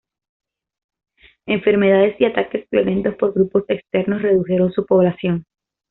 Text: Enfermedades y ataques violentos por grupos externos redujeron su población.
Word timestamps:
Enfermedades 1.45 2.19
y 2.19 2.25
ataques 2.25 2.67
violentos 2.71 3.13
por 3.17 3.35
grupos 3.35 3.65
externos 3.67 4.23
redujeron 4.23 4.71
su 4.71 4.83
población. 4.87 5.45